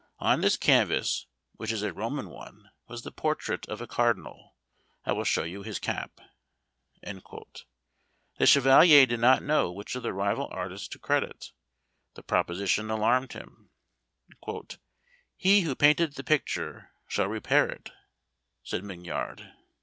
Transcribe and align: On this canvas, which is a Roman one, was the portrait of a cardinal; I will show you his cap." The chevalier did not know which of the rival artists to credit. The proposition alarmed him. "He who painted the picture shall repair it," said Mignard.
On 0.17 0.41
this 0.41 0.57
canvas, 0.57 1.27
which 1.57 1.71
is 1.71 1.83
a 1.83 1.93
Roman 1.93 2.27
one, 2.31 2.71
was 2.87 3.03
the 3.03 3.11
portrait 3.11 3.67
of 3.67 3.81
a 3.81 3.85
cardinal; 3.87 4.55
I 5.05 5.11
will 5.11 5.25
show 5.25 5.43
you 5.43 5.61
his 5.61 5.77
cap." 5.77 6.19
The 7.03 7.21
chevalier 8.47 9.05
did 9.05 9.19
not 9.19 9.43
know 9.43 9.71
which 9.71 9.95
of 9.95 10.01
the 10.01 10.11
rival 10.11 10.49
artists 10.51 10.87
to 10.87 10.97
credit. 10.97 11.51
The 12.15 12.23
proposition 12.23 12.89
alarmed 12.89 13.33
him. 13.33 13.69
"He 15.37 15.61
who 15.61 15.75
painted 15.75 16.13
the 16.13 16.23
picture 16.23 16.89
shall 17.07 17.27
repair 17.27 17.69
it," 17.69 17.91
said 18.63 18.83
Mignard. 18.83 19.51